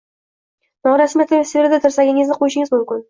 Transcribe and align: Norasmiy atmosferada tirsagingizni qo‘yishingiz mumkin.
Norasmiy 0.87 1.25
atmosferada 1.27 1.79
tirsagingizni 1.85 2.39
qo‘yishingiz 2.41 2.75
mumkin. 2.79 2.99